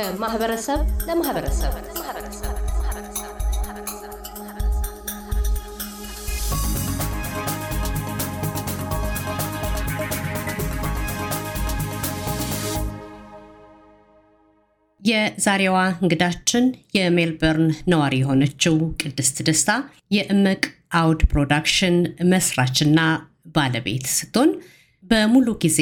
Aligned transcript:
ከማህበረሰብ 0.00 0.80
ለማህበረሰብ። 1.08 1.72
የዛሬዋ 15.02 15.76
እንግዳችን 16.02 16.64
የሜልበርን 16.96 17.68
ነዋሪ 17.86 18.14
የሆነችው 18.20 18.74
ቅድስት 19.02 19.36
ደስታ 19.48 19.70
የእምቅ 20.10 20.62
አውድ 20.94 21.22
production 21.32 21.96
መስራችና 22.32 23.00
ባለቤት 23.56 24.06
ስትሆን 24.16 24.50
በሙሉ 25.04 25.48
ጊዜ 25.62 25.80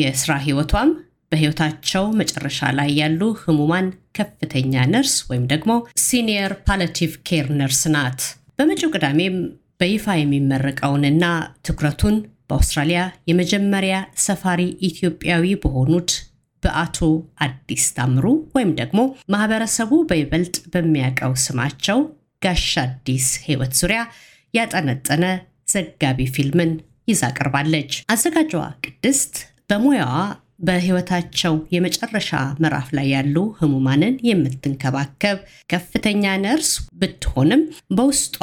የስራ 0.00 0.32
ህይወቷም 0.46 0.90
በህይወታቸው 1.32 2.04
መጨረሻ 2.20 2.68
ላይ 2.78 2.90
ያሉ 3.00 3.20
ህሙማን 3.42 3.86
ከፍተኛ 4.18 4.84
ነርስ 4.92 5.14
ወይም 5.30 5.44
ደግሞ 5.52 5.72
senior 6.04 6.52
palliative 6.68 7.12
care 7.28 7.48
ነርስ 7.58 7.82
ናት። 7.94 8.20
በመጪው 8.58 8.92
ቅዳሜም 8.94 9.36
በይፋ 9.80 10.14
የሚመረቀውንና 10.18 11.24
ትኩረቱን 11.66 12.16
በአውስትራሊያ 12.48 13.00
የመጀመሪያ 13.30 13.96
ሰፋሪ 14.24 14.60
ኢትዮጵያዊ 14.88 15.44
በሆኑት 15.64 16.10
በአቶ 16.62 16.98
አዲስ 17.44 17.84
ታምሩ 17.96 18.24
ወይም 18.56 18.70
ደግሞ 18.80 19.00
ማህበረሰቡ 19.32 19.92
በይበልጥ 20.10 20.56
በሚያውቀው 20.72 21.34
ስማቸው 21.44 21.98
ጋሽ 22.42 22.66
አዲስ 22.82 23.26
ህይወት 23.44 23.72
ዙሪያ 23.80 24.00
ያጠነጠነ 24.54 25.24
ዘጋቢ 25.68 26.26
ፊልምን 26.34 26.72
ይዛ 27.08 27.22
ቀርባለች። 27.36 27.92
አዘጋጇ 28.12 28.52
ቅድስት 28.84 29.34
በሙያዋ 29.70 30.14
በህይወታቸው 30.60 31.54
የመጨረሻ 31.74 32.30
ምዕራፍ 32.62 32.88
ላይ 32.96 33.06
ያሉ 33.12 33.36
ህሙማንን 33.58 34.14
የምትንከባከብ 34.28 35.38
ከፍተኛ 35.72 36.32
ነርስ 36.44 36.70
ብትሆንም 37.00 37.62
በውስጧ 37.96 38.38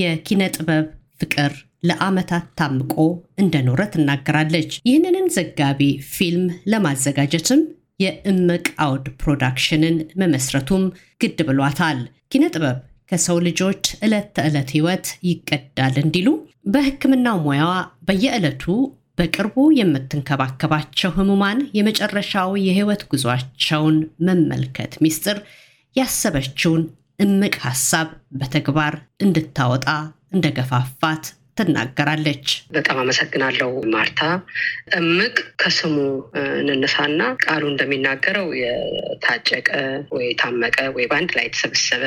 የኪነ 0.00 0.42
ጥበብ 0.56 0.86
ፍቅር 1.20 1.52
ለአመታት 1.84 2.46
ታምቆ 2.58 2.94
እንደኖረ 3.42 3.80
ትናገራለች። 3.92 4.72
ይህንን 4.88 5.26
ዘጋቢ 5.36 5.80
ፊልም 6.14 6.44
ለማዘጋጀትም 6.72 7.60
የእምቅ 8.00 8.66
አውድ 8.84 9.06
production 9.22 9.84
ን 9.84 9.96
መመስረቱም 10.20 10.84
ግድ 11.20 11.40
ብሏታል። 11.48 11.98
ኪነ 12.32 12.44
ጥበብ 12.54 12.78
ከሰው 13.10 13.38
ልጆች 13.46 13.84
ዕለት 14.06 14.28
ተዕለት 14.36 14.70
ህይወት 14.76 15.06
ይቀዳል 15.28 15.96
እንዲሉ 16.02 16.28
በህክምናው 16.66 17.38
ሙያዋ 17.46 17.72
በየዕለቱ 18.08 18.64
በቅርቡ 19.20 19.56
የምትንከባከባቸው 19.78 21.10
ህሙማን 21.16 21.58
የመጨረሻው 21.76 22.50
የህይወት 22.66 23.02
ጉዟቸውን 23.10 23.96
መመልከት 24.26 24.92
ሚስጥር 25.04 25.38
ያሰበችውን 25.96 26.82
እምቅ 27.20 27.54
ሀሳብ 27.64 28.08
በተግባር 28.40 28.94
እንድታወጣ 29.24 29.86
እንደገፋፋት 30.34 31.24
ትናገራለች። 31.60 32.46
በጣም 32.72 32.98
አመሰግናለሁ 33.02 33.70
ማርታ። 33.92 34.20
እምቅ 34.98 35.34
ከስሙ 35.62 35.96
እንነሳና 36.62 37.20
ቃሉ 37.44 37.62
እንደሚናገረው 37.70 38.48
የታጨቀ 38.60 39.68
ወይ 40.14 40.24
የታመቀ 40.30 40.76
ወይ 40.96 41.06
በአንድ 41.10 41.30
ላይ 41.36 41.44
የተሰበሰበ 41.48 42.02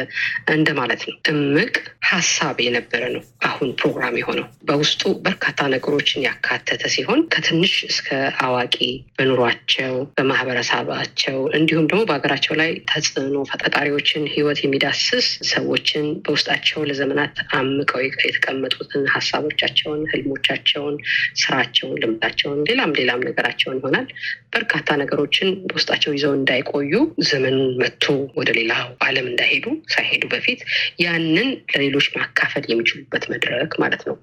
እንደማለት 0.56 1.02
ነው። 1.08 1.16
እምቅ 1.34 1.76
ሀሳብ 2.10 2.58
የነበረ 2.66 3.04
ነው 3.14 3.22
አሁን 3.48 3.70
ፕሮግራም 3.80 4.18
የሆነው 4.20 4.48
በውስጡ 4.64 5.02
በርካታ 5.26 5.60
ነገሮችን 5.74 6.26
ያካተተ 6.28 6.84
ሲሆን 6.96 7.22
ከትንሽ 7.34 7.74
እስከ 7.90 8.10
አዋቂ 8.46 8.76
በኑሯቸው፣ 9.18 9.96
በማህበረሰባቸው 10.18 11.38
እንዲሁም 11.58 11.88
ደግሞ 11.90 12.02
በሀገራቸው 12.10 12.54
ላይ 12.62 12.72
ተጽዕኖ 12.92 13.38
ፈጣሪዎችን 13.54 14.24
ህይወት 14.34 14.60
የሚዳስስ 14.64 15.28
ሰዎችን 15.54 16.06
በውስጣቸው 16.26 16.82
ለዘመናት 16.90 17.32
አምቀው 17.58 18.02
የተቀመጡትን 18.24 19.04
ሀሳብ 19.16 19.43
ሀሳቦቻቸውን፣ 19.46 20.02
ህልሞቻቸውን፣ 20.12 20.96
ስራቸውን፣ 21.42 21.96
ልምዳቸውን፣ 22.02 22.60
ሌላም 22.70 22.92
ሌላም 23.00 23.22
ነገራቸውን 23.28 23.78
ይሆናል 23.80 24.06
በርካታ 24.54 24.88
ነገሮችን 25.02 25.50
በውስጣቸው 25.68 26.12
ይዘው 26.16 26.34
እንዳይቆዩ 26.38 26.94
ዘመኑን 27.28 27.72
መጥቶ 27.82 28.06
ወደ 28.40 28.50
ሌላው 28.58 28.88
ዓለም 29.06 29.28
እንዳይሄዱ 29.32 29.66
ሳይሄዱ 29.94 30.24
በፊት 30.34 30.60
ያንን 31.04 31.50
ለሌሎች 31.74 32.08
ማካፈል 32.18 32.66
የሚችሉበት 32.70 33.24
መድረክ 33.34 33.74
ማለት 33.84 34.04
ነው 34.10 34.18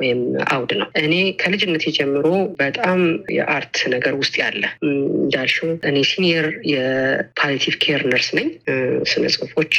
ወይም 0.00 0.20
አውድ 0.52 0.72
ነው። 0.80 0.88
እኔ 1.02 1.14
ከልጅነት 1.42 1.84
ጀምሮ 1.98 2.26
በጣም 2.60 3.00
የ 3.36 3.52
art 3.52 3.76
ነገር 3.94 4.14
ውስጥ 4.22 4.34
ያለ 4.42 4.62
እንዳልሽው 4.88 5.70
እኔ 5.90 5.96
senior 6.10 6.48
የ 6.72 6.89
palliative 6.89 7.76
care 7.84 8.02
ነርስ 8.12 8.30
ነኝ። 8.38 8.48
ስነ 9.10 9.24
ጽሁፎች 9.34 9.72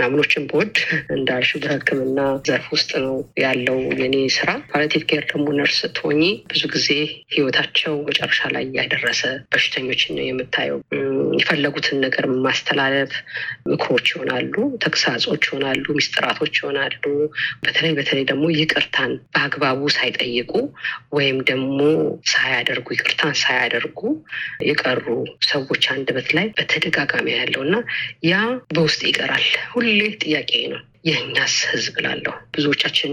ናምኖችን 0.00 0.46
በወድ 0.48 0.76
እንዳልሽው 1.14 1.58
በሕክምና 1.64 2.18
ዘርፍ 2.46 2.66
ውስጥ 2.74 2.90
ነው 3.04 3.14
ያለው 3.42 3.78
የኔ 4.00 4.16
ስራ። 4.36 4.50
palliative 4.70 5.02
care 5.10 5.24
ደግሞ 5.30 5.46
ነርስ 5.58 5.76
ስትሆኚ 5.82 6.20
ብዙ 6.50 6.62
ጊዜ 6.74 6.88
ህይወታቸው 7.34 7.94
መጨረሻ 8.08 8.40
ላይ 8.54 8.64
ያደረሱ 8.78 9.22
በሽተኞችን 9.52 10.16
ነው 10.18 10.24
የምታየው። 10.26 10.78
የፈለጉትን 11.40 12.00
ነገር 12.04 12.26
ማስተላለፍ 12.46 13.12
ምክሮች 13.70 14.06
ይሆናሉ፣ 14.12 14.54
ተግሳጾች 14.84 15.42
ይሆናሉ፣ 15.48 15.84
ሚስጥራቶች 15.98 16.54
ይሆናሉ። 16.60 17.02
በተለይ 17.66 17.92
በተለይ 17.98 18.24
ደግሞ 18.30 18.44
ይቅርታን 18.56 19.12
በአግባቡ 19.34 19.80
ሳይጠይቁ 19.96 20.52
ወይም 21.16 21.38
ደግሞ 21.50 21.80
ሳያደርጉ 22.32 22.86
ይቅርታን 22.96 23.34
ሳያደርጉ 23.42 24.00
የቀሩ 24.68 25.06
ሰዎች 25.48 25.84
አንደበት 25.94 26.28
ላይ 26.36 26.46
በተደጋጋሚ 26.56 27.26
ያለው 27.36 27.62
እና 27.66 27.76
ያ 28.26 28.34
በውስጥ 28.76 29.02
ይቀራል። 29.08 29.46
ሁሌ 29.70 29.88
ጥያቄ 30.22 30.52
ነው። 30.72 30.82
የእኛስ 31.04 31.54
ህዝብ 31.70 31.94
እላለሁ 32.04 32.34
ብዙዎቻችን 32.54 33.12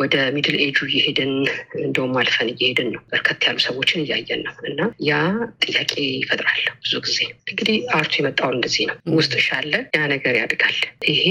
ወደ 0.00 0.14
middle 0.34 0.56
age 0.64 0.72
ኡ 0.72 0.78
እየሄድን 0.88 1.32
እንደውም 1.80 2.14
አልፈን 2.20 2.48
እየሄድን 2.52 2.88
ነው። 2.94 3.02
በርከት 3.10 3.40
ያሉ 3.46 3.58
ሰዎችን 3.66 4.02
እያየን 4.04 4.42
ነው 4.46 4.54
እና 4.70 4.80
ያ 5.08 5.18
ጥያቄ 5.64 5.92
ይፈጥራል። 6.16 6.62
ብዙ 6.82 6.92
ጊዜ 7.06 7.18
እንግዲህ 7.50 7.76
art 7.98 8.08
ኡ 8.08 8.14
የመጣው 8.20 8.50
እንደዚህ 8.56 8.84
ነው። 8.90 8.96
ውስጥሽ 9.18 9.46
ያለ 9.52 9.72
ያ 9.96 10.02
ነገር 10.12 10.34
ያድጋል። 10.40 10.78
ይሄ 11.10 11.24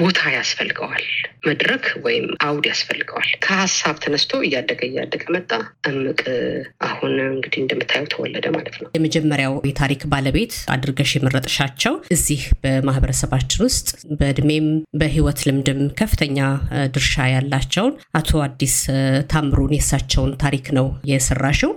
ቦታ 0.00 0.20
ያስፈልገዋል፣ 0.36 1.04
መድረክ 1.48 1.84
ወይም 2.04 2.26
አውድ 2.46 2.64
ያስፈልገዋል። 2.70 3.28
ከሀሳብ 3.44 3.96
ተነስቶ 4.04 4.40
እያደገ 4.46 4.80
እያደገ 4.88 5.24
መጣ። 5.36 5.50
እምቅ 5.90 6.20
አሁን 6.88 7.14
እንግዲህ 7.28 7.60
እንደምታየው 7.62 8.08
ተወለደ 8.12 8.46
ማለት 8.56 8.76
ነው። 8.80 8.88
የመጀመሪያው 8.98 9.54
የታሪክ 9.68 10.02
ባለቤት 10.12 10.54
አድርገሽ 10.74 11.12
የመረጥሻቸው 11.16 11.94
እዚህ 12.16 12.42
በማህበረሰባችን 12.64 13.64
ውስጥ 13.66 13.88
በእድሜም 14.18 14.66
በህይወት 15.00 15.40
ልምድም 15.48 15.80
ከፍተኛ 15.98 16.38
ድርሻ 16.94 17.26
ያላቸውን 17.32 17.92
አቶ 18.18 18.40
አዲስ 18.46 18.76
ታምሩን 19.32 19.74
የእሳቸውን 19.76 20.32
ታሪክ 20.42 20.66
ነው 20.78 20.86
የሰራሽው። 21.10 21.72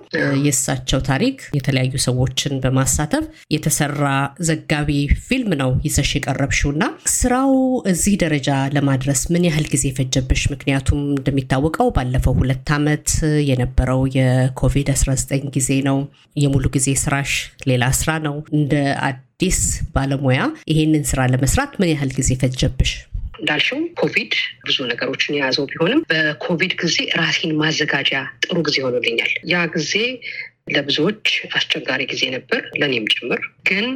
የእሳቸው 0.46 1.00
ታሪክ 1.09 1.38
የተለያዩ 1.58 1.94
ሰዎችን 2.08 2.54
በማሳተፍ 2.64 3.26
የተሰራ 3.56 4.06
ዘጋቢ 4.50 4.90
ፊልም 5.28 5.52
ነው 5.62 5.72
ይዘሽ 5.88 6.12
የቀረብሽው 6.18 6.72
እና 6.76 6.84
ስራው 7.16 7.54
እዚህ 7.92 8.16
ደረጃ 8.24 8.48
ለማድረስ 8.76 9.22
ምን 9.34 9.46
ያህል 9.48 9.68
ጊዜ 9.74 9.86
ፈጀብሽ? 9.98 10.42
ምክንያቱም 10.54 11.00
እንደሚታወቀው 11.14 11.90
ባለፈው 11.98 12.36
ሁለት 12.42 12.70
ዓመት 12.78 13.08
የነበረው 13.50 14.02
የኮቪድ-19 14.18 15.30
ጊዜ 15.56 15.70
ነው። 15.90 16.00
የሙሉ 16.42 16.66
ጊዜ 16.76 16.88
ስራሽ 17.02 17.31
ሌላ 17.70 17.84
ስራ 18.00 18.12
ነው። 18.26 18.36
እንደ 18.58 18.74
አዲስ 19.10 19.60
ባለሙያ 19.96 20.42
ይሄንን 20.72 21.06
ስራ 21.12 21.22
ለመስራት 21.34 21.74
ምን 21.81 21.92
ያህል 21.94 22.12
ጊዜ 22.18 22.31
ፈጀብሽ? 22.44 22.92
እንዳልሽው 23.42 23.80
ኮቪድ 24.00 24.34
ብዙ 24.66 24.78
ነገሮችን 24.92 25.36
የያዘው 25.36 25.66
ቢሆንም 25.72 26.02
በኮቪድ 26.12 26.74
ጊዜ 26.82 26.98
ራሴን 27.20 27.54
ማዘጋጃ 27.62 28.12
ጥሩ 28.44 28.58
ጊዜ 28.68 28.78
ሆኖልኛል። 28.86 29.32
ያ 29.52 29.64
ጊዜ 29.76 29.94
ለብዙዎች 30.74 31.24
አስቸጋሪ 31.58 32.02
ጊዜ 32.12 32.24
ነበር፣ 32.34 32.62
ለእኔም 32.80 33.06
ጭምር። 33.14 33.40
ግን 33.70 33.88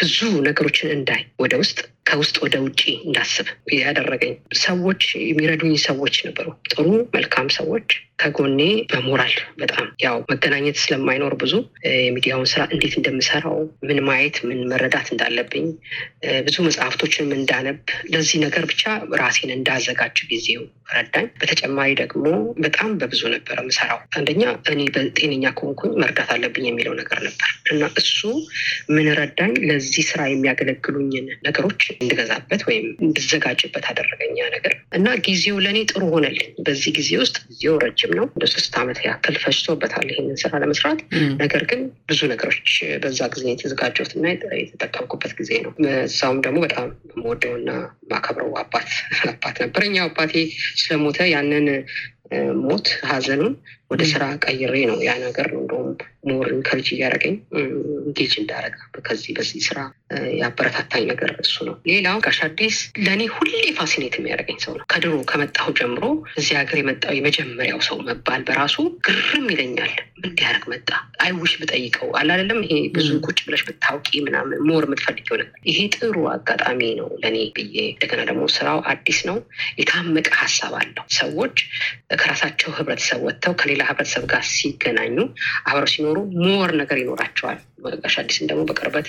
ብዙ 0.00 0.18
ነገሮችን 0.46 0.90
እንዳይ 0.96 1.22
ወደ 1.42 1.54
ውስጥ 1.62 1.78
ከውስጥ 2.08 2.36
ወደ 2.44 2.56
ውጭ 2.64 2.82
እንዳስብ 3.02 3.48
ያደረገኝ 3.78 4.34
ሰዎች 4.60 5.02
የሚረዱኝ 5.22 5.74
ሰዎች 5.88 6.16
ነበሩ። 6.28 6.46
ጥሩ 6.70 6.86
መልካም 7.14 7.48
ሰዎች 7.58 7.88
ከጎኔ 8.20 8.60
በሞራል 8.90 9.34
በጣም 9.60 9.86
ያው 10.04 10.16
መገናኘት 10.30 10.76
ስለማይኖር 10.82 11.34
ብዙ 11.42 11.52
የሚዲያውን 11.98 12.48
ስራ 12.52 12.62
እንዴት 12.72 12.94
እንደምሰራው 12.98 13.58
ምን 13.88 13.98
ማየት 14.08 14.36
ምን 14.48 14.60
መረዳት 14.70 15.08
እንዳለብኝ 15.12 15.66
ብዙ 16.46 16.56
መጽሐፍቶችንም 16.66 17.36
እንዳነብ 17.38 17.78
ለዚህ 18.12 18.38
ነገር 18.46 18.64
ብቻ 18.70 18.82
ራሴን 19.20 19.52
እንዳዘጋጅ 19.56 20.16
ጊዜው 20.30 20.64
ረዳኝ። 20.94 21.26
በተጨማሪ 21.40 21.90
ደግሞ 22.02 22.24
በጣም 22.64 22.90
በብዙ 23.00 23.22
ነበረ 23.34 23.56
የምሰራው። 23.62 24.00
አንደኛ 24.18 24.42
እኔ 24.72 24.82
በጤነኛ 24.94 25.44
ከሆንኩኝ 25.58 25.92
መርዳት 26.02 26.30
አለብኝ 26.34 26.66
የሚለው 26.68 26.94
ነገር 27.00 27.20
ነበር 27.26 27.50
እና 27.72 27.82
እሱ 28.00 28.18
ምን 28.90 29.08
ረዳኝ፣ 29.18 29.54
ለዚህ 29.68 30.04
ስራ 30.10 30.20
የሚያገለግሉኝን 30.30 31.28
ነገሮች 31.48 31.82
እንድገዛበት 32.00 32.62
ወይም 32.68 32.84
እንድዘጋጅበት 33.04 33.84
አደረገኛ 33.90 34.38
ነገር 34.54 34.74
እና 34.98 35.08
ጊዜው 35.26 35.56
ለእኔ 35.64 35.78
ጥሩ 35.90 36.02
ሆነልኝ። 36.12 36.50
በዚህ 36.66 36.92
ጊዜ 36.98 37.10
ውስጥ 37.22 37.36
ጊዜው 37.48 37.74
ረጅም 37.84 38.12
ነው፣ 38.18 38.26
እንደ 38.30 38.44
ሶስት 38.54 38.74
ዓመት 38.82 38.98
ያክል 39.06 39.36
ፈጅቶበታል 39.42 40.06
ይህንን 40.12 40.38
ስራ 40.42 40.52
ለመስራት። 40.62 41.00
ነገር 41.42 41.64
ግን 41.70 41.80
ብዙ 42.08 42.20
ነገሮች 42.32 42.70
በዛ 43.02 43.20
ጊዜ 43.34 43.44
የተዘጋጀሁት 43.52 44.12
እና 44.18 44.26
የተጠቀምኩበት 44.60 45.34
ጊዜ 45.40 45.50
ነው። 45.64 45.72
እዛውም 46.06 46.40
ደግሞ 46.46 46.58
በጣም 46.66 46.88
የምወደውና 47.10 47.70
ማከብረው 48.12 48.52
አባት 48.62 48.88
አባት 49.32 49.56
ነበረኝ። 49.64 49.96
አባቴ 50.06 50.34
ስለሞተ 50.80 51.20
ያንን 51.34 51.66
ሞት 52.62 52.86
ሀዘኑን 53.10 53.52
ወደ 53.90 54.02
ስራ 54.10 54.24
ቀይሬ 54.44 54.74
ነው 54.90 54.98
ያ 55.04 55.12
ነገር 55.22 55.46
ነው 55.52 55.60
እንደውም 55.62 55.92
more 56.28 56.46
encourage 56.54 56.88
እያደረገኝ 56.94 57.34
engage 58.02 58.32
እንዳደረግ 58.40 58.76
ከዚህ 59.06 59.32
በዚህ 59.38 59.62
ስራ 59.68 59.78
ያበረታታኝ 60.40 61.04
ነገር 61.10 61.30
እሱ 61.42 61.54
ነው። 61.68 61.74
ሌላው 61.88 62.18
ጋሽ 62.24 62.38
አዲስ 62.46 62.76
ለእኔ 63.04 63.22
ሁሌ 63.34 63.50
fascinate 63.78 64.14
የሚያደርገኝ 64.18 64.58
ሰው 64.64 64.72
ነው። 64.78 64.84
ከድሮ 64.92 65.14
ከመጣሁ 65.30 65.66
ጀምሮ 65.78 66.04
እዚህ 66.38 66.54
ሀገር 66.60 66.78
የመጣው 66.80 67.12
የመጀመሪያው 67.18 67.80
ሰው 67.88 67.98
መባል 68.08 68.42
በራሱ 68.48 68.76
ግርም 69.06 69.46
ይለኛል። 69.52 69.92
ምን 70.20 70.32
ሊያደርግ 70.32 70.64
መጣ? 70.72 70.88
አይውሽ 71.24 71.52
ብጠይቀው 71.60 72.08
አላለም። 72.20 72.60
ይሄ 72.66 72.74
ብዙ 72.94 73.08
ቁጭ 73.26 73.38
ብለሽ 73.46 73.62
ብታውቂ 73.68 74.08
ምናምን 74.26 74.62
more 74.68 74.84
የምትፈልጊው 74.88 75.36
ነገር 75.36 75.54
ይሄ 75.70 75.78
ጥሩ 75.96 76.16
አጋጣሚ 76.34 76.80
ነው 77.00 77.08
ለእኔ 77.22 77.38
ብዬ 77.56 77.76
እንደገና 77.90 78.20
ደግሞ 78.30 78.42
ስራው 78.56 78.80
አዲስ 78.92 79.20
ነው። 79.28 79.38
የታመቀ 79.80 80.28
ሀሳብ 80.40 80.74
አለው። 80.80 81.04
ሰዎች 81.18 81.56
ከራሳቸው 82.18 82.70
ህብረተሰብ 82.78 83.22
ወጥተው 83.28 83.54
ከሌላ 83.60 83.82
ህብረተሰብ 83.90 84.26
ጋር 84.32 84.44
ሲገናኙ 84.52 85.16
አብረው 85.68 85.90
ሲኖሩ 85.92 86.16
more 86.44 86.70
ነገር 86.80 86.98
ይኖራቸዋል። 87.02 87.58
ጋሽ 87.98 88.16
አዲስን 88.20 88.48
ደግሞ 88.50 88.62
በቅርበት 88.68 89.08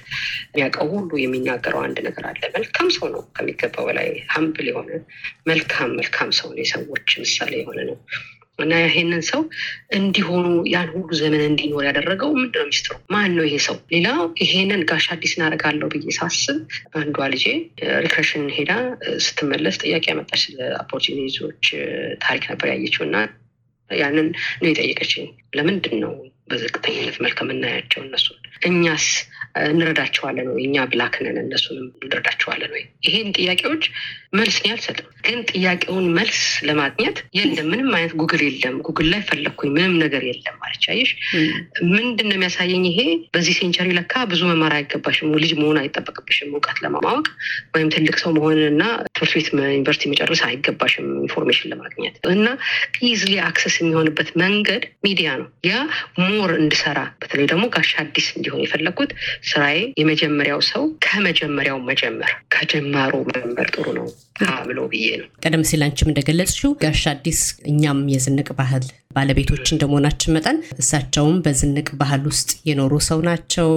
የሚያውቀው 0.50 0.90
ሁሉ 0.94 1.12
የሚናገረው 1.22 1.82
አንድ 1.86 2.00
ነገር 2.08 2.26
አለ። 2.30 2.42
መልካም 2.56 2.90
ሰው 2.96 3.08
ነው፣ 3.14 3.24
ከሚገባው 3.36 3.86
በላይ 3.90 4.10
humble 4.34 4.68
የሆነ 4.72 4.92
መልካም 5.50 5.96
መልካም 6.00 6.32
ሰው 6.40 6.50
ነው። 6.52 6.62
የሰዎች 6.64 7.10
ምሳሌ 7.24 7.54
የሆነ 7.62 7.80
ነው 7.90 7.98
እና 8.60 8.74
ይሄንን 8.82 9.22
ሰው 9.28 9.42
እንዲሆኑ 9.98 10.46
ያን 10.72 10.90
ሁሉ 10.94 11.10
ዘመን 11.20 11.44
እንዲኖር 11.46 11.84
ያደረገው 11.88 12.30
ምንድነው 12.36 12.66
ሚስጥሩ? 12.70 12.94
ማን 13.14 13.32
ነው 13.38 13.46
ይሄ 13.48 13.58
ሰው? 13.68 13.76
ሌላው 13.94 14.22
ይሄንን 14.44 14.82
ጋሽ 14.90 15.06
አዲስ 15.14 15.34
እናደርጋለሁ 15.38 15.88
ብዬ 15.94 16.16
ሳስብ 16.18 16.58
አንዷ 16.96 17.28
ልጄ 17.34 17.46
recreation 18.06 18.46
ሄዳ 18.58 18.72
ስትመለስ 19.26 19.78
ጥያቄ 19.84 20.06
ያመጣች 20.12 20.42
ስለ 20.46 20.60
አቦርጂኒዎች 20.84 21.64
ታሪክ 22.22 22.46
ነበር 22.52 22.70
ያየችው 22.74 23.04
እና 23.08 23.18
ያንን 23.90 24.28
ነው 24.62 24.70
የጠየቀችኝ። 24.70 25.28
ለምንድን 25.58 25.96
ነው 26.04 26.14
በዝቅተኝነት 26.50 27.18
መልክ 27.22 27.40
የምናያቸው 27.44 28.00
እነሱን? 28.04 28.40
እኛስ 28.68 29.06
እንረዳቸዋለን 29.66 30.48
ወይ? 30.52 30.64
እኛ 30.66 30.86
black 30.92 31.16
ነን፣ 31.26 31.38
እነሱንም 31.44 31.88
እንረዳቸዋለን 32.02 32.72
ወይ? 32.76 32.84
ይሄን 33.08 33.30
ጥያቄዎች 33.38 33.84
መልስ 34.34 34.56
እኔ 34.60 34.68
አልሰጥም። 34.72 35.06
ግን 35.26 35.40
ጥያቄውን 35.50 36.06
መልስ 36.18 36.38
ለማግኘት 36.68 37.18
የለም 37.38 37.68
ምንም 37.72 37.90
አይነት 37.96 38.14
ጉግል 38.20 38.42
የለም። 38.46 38.76
ጉግል 38.88 39.08
ላይ 39.12 39.22
ፈለግኩኝ 39.28 39.70
ምንም 39.76 39.94
ነገር 40.02 40.22
የለም 40.28 40.56
ማለች። 40.62 40.84
አየሽ 40.92 41.10
ምንድን 41.90 42.28
ነው 42.30 42.36
የሚያሳየኝ? 42.38 42.84
ይሄ 42.92 43.00
በዚህ 43.34 43.56
century 43.60 43.88
ለካ 43.98 44.24
ብዙ 44.32 44.42
መማር 44.52 44.74
አይገባሽም፣ 44.78 45.34
ልጅ 45.44 45.52
መሆን 45.60 45.80
አይጠበቅብሽም 45.82 46.54
እውቀት 46.54 46.78
ለማወቅ 46.86 47.26
ወይም 47.74 47.90
ትልቅ 47.96 48.16
ሰው 48.24 48.32
መሆንና 48.38 48.84
ትምህርት 49.12 49.34
ቤት 49.38 49.50
ዩኒቨርሲቲ 49.70 50.12
መጨረስ 50.14 50.42
አይገባሽም 50.48 51.08
information 51.24 51.70
ለማግኘት 51.74 52.16
እና 52.36 52.48
easily 53.10 53.34
access 53.48 53.76
የሚሆንበት 53.82 54.32
መንገድ 54.44 54.86
ሚዲያ 55.06 55.30
ነው። 55.42 55.50
ያ 55.70 55.76
more 56.22 56.54
እንድሰራ 56.60 57.00
በተለይ 57.22 57.48
ደግሞ 57.52 57.66
ጋሽ 57.76 57.92
አዲስ 58.04 58.30
እንዲሆን 58.38 58.64
የፈለግኩት 58.64 59.12
ስራዬ 59.50 59.78
የመጀመሪያው 60.02 60.62
ሰው 60.70 60.86
ከመጀመሪያው 61.06 61.80
መጀመር 61.90 62.34
ከጀማሩ 62.56 63.14
መጀመር 63.30 63.70
ጥሩ 63.76 63.88
ነው 64.00 64.08
ብሎ 64.66 64.80
ብዬ 64.92 65.08
ነው። 65.20 65.28
ቀደም 65.44 65.64
ሲል 65.70 65.82
አንቺም 65.86 66.10
እንደገለጽሽው 66.12 66.72
ጋሽ 66.82 67.04
አዲስ 67.12 67.40
እኛም 67.70 68.00
የዝንቅ 68.14 68.50
ባህል 68.60 68.86
ባለቤቶች 69.12 69.68
እንደመሆናችን 69.74 70.34
መጠን 70.36 70.58
እሳቸውም 70.76 71.38
በዝንቅ 71.46 71.88
ባህል 72.00 72.24
ውስጥ 72.30 72.50
የኖሩ 72.68 72.94
ሰው 73.06 73.20
ናቸው። 73.28 73.70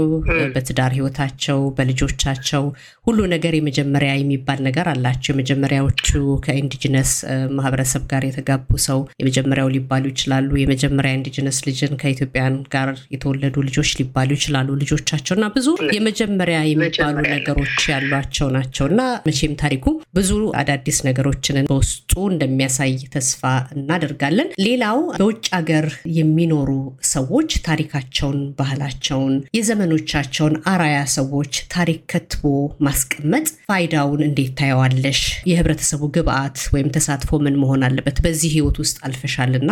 በትዳር 0.55 0.93
ህይወታቸው፣ 0.97 1.61
በልጆቻቸው 1.77 2.65
ሁሉ 3.07 3.19
ነገር 3.33 3.55
የመጀመሪያ 3.57 4.11
የሚባል 4.17 4.59
ነገር 4.67 4.87
አላቸው። 4.93 5.31
የመጀመሪያዎቹ 5.33 6.09
ከ 6.45 6.56
indigenous 6.56 7.13
ማህበረሰብ 7.57 8.03
ጋር 8.13 8.25
የተጋቡ 8.29 8.77
ሰው 8.87 9.01
የመጀመሪያው 9.23 9.71
ሊባሉ 9.77 10.05
ይችላሉ። 10.13 10.51
የመጀመሪያ 10.63 11.13
indigenous 11.19 11.61
ልጅን 11.69 11.95
ከኢትዮጵያን 12.03 12.59
ጋር 12.75 12.93
የተወለዱ 13.15 13.65
ልጆች 13.69 13.93
ሊባሉ 14.01 14.31
ይችላሉ 14.39 14.77
ልጆቻቸው 14.83 15.35
እና 15.39 15.49
ብዙ 15.57 15.67
የመጀመሪያ 15.97 16.61
የሚባሉ 16.69 17.17
ነገሮች 17.31 17.81
ያሏቸው 17.93 18.51
ናቸው 18.57 18.87
እና 18.93 19.01
መቼም 19.27 19.57
ታሪኩ 19.63 19.89
ብዙ 20.15 20.31
አዳዲስ 20.61 21.01
ነገሮችን 21.09 21.63
በውስጡ 21.73 21.99
እንደሚያሳይ 22.31 22.95
ተስፋ 23.13 23.43
እናደርጋለን። 23.77 24.49
ሌላው 24.63 25.01
በውጭ 25.23 25.49
ሀገር 25.55 25.85
የሚኖሩ 26.17 26.71
ሰዎች 27.11 27.51
ታሪካቸውን፣ 27.67 28.39
ባህላቸውን፣ 28.59 29.35
የዘመኖቻቸውን 29.57 30.55
አራያ 30.73 30.97
ሰዎች 31.15 31.53
ታሪክ 31.75 32.01
ከትቦ 32.13 32.43
ማስቀመጥ 32.87 33.45
ፋይዳውን 33.69 34.23
እንዴት 34.27 34.51
ታየዋለሽ? 34.61 35.21
የህብረተሰቡ 35.51 36.03
ግብአት 36.17 36.59
ወይም 36.75 36.89
ተሳትፎ 36.97 37.41
ምን 37.45 37.59
መሆን 37.63 37.85
አለበት? 37.89 38.19
በዚህ 38.27 38.53
ህይወት 38.57 38.79
ውስጥ 38.85 38.99
አልፈሻልና 39.09 39.71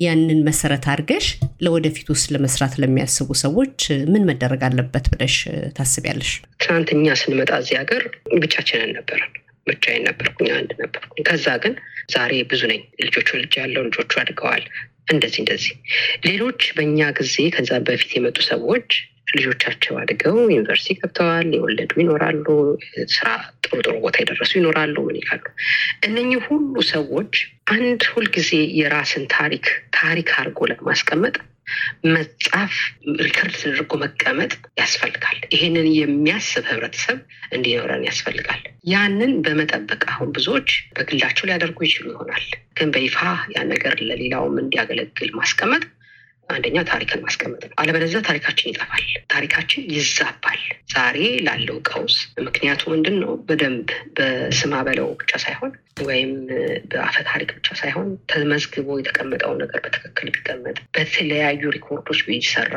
ያንን 0.00 0.42
መሰረት 0.48 0.86
አድርገሽ 0.92 1.26
ለወደፊት 1.64 2.10
ውስጥ 2.14 2.28
ለመስራት 2.34 2.76
ለሚያስቡ 2.82 3.28
ሰዎች 3.44 3.78
ምን 4.12 4.26
መደረግ 4.30 4.64
አለበት 4.68 5.08
ብለሽ 5.14 5.36
ታስቢያለሽ? 5.78 6.32
ትናንት 6.62 6.90
ስንመጣ 7.22 7.52
እዚህ 7.62 7.78
ሀገር 7.82 8.04
ብቻችንን 8.42 8.92
ነበርን። 8.98 9.32
ብቻዬን 9.66 10.04
ነበርኩኝ፣ 10.08 10.48
አንድ 10.56 10.70
ነበርኩኝ። 10.80 11.22
ከዛ 11.28 11.46
ግን 11.64 11.74
ዛሬ 12.12 12.32
ብዙ 12.50 12.62
ነኝ። 12.70 12.82
ልጆቹ 13.04 13.28
ልጅ 13.40 13.54
ያለው 13.60 13.84
ልጆቹ 13.88 14.12
አድገዋል። 14.22 14.64
እንደዚህ 15.08 15.40
እንደዚህ 15.42 15.72
ሌሎች 16.26 16.60
በእኛ 16.76 17.08
ጊዜ 17.18 17.36
ከዛ 17.54 17.70
በፊት 17.86 18.10
የመጡ 18.16 18.38
ሰዎች 18.48 18.88
ልጆቻቸው 19.34 19.94
አድገው 20.00 20.36
ዩኒቨርሲቲ 20.46 20.94
ገብተዋል፣ 20.98 21.48
የወለዱ 21.54 21.92
ይኖራሉ፣ 22.00 22.46
ስራ 23.12 23.28
ጥሩ 23.64 23.78
ጥሩ 23.80 23.94
ቦታ 24.04 24.16
የደረሱ 24.20 24.52
ይኖራሉ። 24.58 24.96
ምን 25.06 25.16
ይላሉ? 25.20 25.44
እነኚህ 26.06 26.40
ሁሉ 26.48 26.74
ሰዎች 26.90 27.34
አንድ 27.74 28.02
ሁልጊዜ 28.12 28.50
የራስን 28.78 29.24
ታሪክ 29.34 29.66
ታሪክ 29.98 30.30
አድርጎ 30.38 30.60
ለማስቀመጥ 30.72 31.34
መጻፍ 32.12 32.74
record 33.22 33.54
ተደርጎ 33.60 33.92
መቀመጥ 34.02 34.52
ያስፈልጋል። 34.80 35.38
ይሄንን 35.54 35.88
የሚያስብ 35.94 36.64
ህብረተሰብ 36.70 37.18
እንዲኖረን 37.52 38.06
ያስፈልጋል። 38.08 38.62
ያንን 38.92 39.32
በመጠበቅ 39.44 40.02
አሁን 40.12 40.30
ብዙዎች 40.36 40.68
በግላቸው 40.96 41.46
ሊያደርጉ 41.48 41.78
ይችሉ 41.86 42.06
ይሆናል፣ 42.14 42.46
ግን 42.78 42.90
በይፋ 42.94 43.18
ያ 43.54 43.64
ነገር 43.72 43.96
ለሌላውም 44.08 44.56
እንዲያገለግል 44.62 45.32
ማስቀመጥ 45.34 45.82
አንደኛ 46.48 46.78
ታሪክን 46.88 47.22
ማስቀመጥ 47.24 47.62
ነው። 47.64 47.74
አለበለዚያ 47.80 48.20
ታሪካችን 48.26 48.70
ይጠፋል፣ 48.70 49.04
ታሪካችን 49.32 49.86
ይዛባል። 49.94 50.60
ዛሬ 50.94 51.18
ላለው 51.46 51.78
ቀውስ 51.90 52.16
ምክንያቱ 52.46 52.82
ምንድን 52.92 53.16
ነው? 53.22 53.32
በደንብ 53.48 53.88
በስማ 54.16 54.74
በለው 54.86 55.08
ብቻ 55.22 55.32
ሳይሆን 55.44 55.72
ወይም 56.02 56.30
በአፈ 56.90 57.16
ታሪክ 57.28 57.50
ብቻ 57.56 57.68
ሳይሆን 57.80 58.08
ተመዝግቦ 58.30 58.88
የተቀመጠው 58.98 59.52
ነገር 59.62 59.78
በትክክል 59.84 60.28
ቢቀመጥ 60.34 60.76
በተለያዩ 60.94 61.62
record 61.76 62.02
ኦች 62.02 62.20
ቢሰራ 62.26 62.76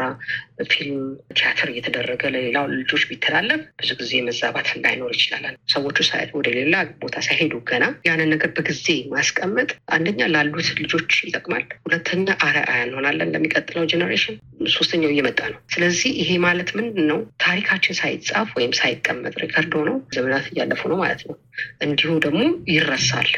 ፊልም፣ 0.71 0.99
ቲያትር 1.37 1.69
እየተደረገ 1.71 2.21
ለሌላው 2.33 2.65
ልጆች 2.73 3.03
ቢተላለፍ 3.09 3.61
ብዙ 3.79 3.91
ጊዜ 4.01 4.21
መዛባት 4.27 4.69
ላይኖር 4.83 5.13
ይችላል። 5.17 5.55
ሰዎቹ 5.73 5.97
ወደ 6.37 6.47
ሌላ 6.57 6.75
ቦታ 7.01 7.15
ሳይሄዱ 7.27 7.53
ገና 7.69 7.85
ያንን 8.07 8.31
ነገር 8.33 8.49
በጊዜ 8.57 8.85
ማስቀመጥ 9.15 9.67
አንደኛ 9.95 10.21
ላሉት 10.33 10.69
ልጆች 10.81 11.11
ይጠቅማል፣ 11.27 11.65
ሁለተኛ 11.85 12.27
አርአያ 12.47 12.79
እንሆናለን 12.85 13.31
ለሚቀጥለው 13.55 13.83
generation፣ 13.91 14.35
ሶስተኛው 14.73 15.11
እየመጣ 15.13 15.39
ነው። 15.51 15.59
ስለዚህ 15.73 16.11
ይሄ 16.21 16.29
ማለት 16.45 16.69
ምንድን 16.77 17.05
ነው? 17.11 17.19
ታሪካችን 17.43 17.97
ሳይጻፍ 17.99 18.49
ወይም 18.57 18.71
ሳይቀመጥ 18.79 19.33
record 19.43 19.73
ሆኖ 19.79 19.91
ዘመናት 20.15 20.45
እያለፉ 20.51 20.81
ነው 20.91 20.97
ማለት 21.03 21.21
ነው። 21.27 21.35
እንዲሁ 21.85 22.11
ደግሞ 22.25 22.41
ይረሳል። 22.73 23.29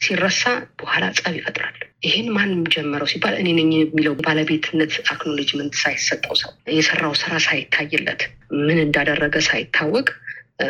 ሲረሳ 0.00 0.42
በኋላ 0.80 1.04
ጸብ 1.18 1.34
ይፈጥራል። 1.38 1.76
ይህን 2.06 2.28
ማን 2.34 2.60
ጀመረው 2.72 3.08
ሲባል 3.12 3.34
እኔ 3.40 3.48
ነኝ 3.56 3.70
የሚለው 3.76 4.14
ባለቤትነት 4.20 4.92
acknowledgement 5.12 5.74
ሳይሰጠው 5.80 6.34
ሰው 6.42 6.50
የሰራው 6.76 7.14
ስራ 7.22 7.32
ሳይታይለት 7.46 8.20
ምን 8.60 8.78
እንዳደረገ 8.84 9.36
ሳይታወቅ 9.48 10.06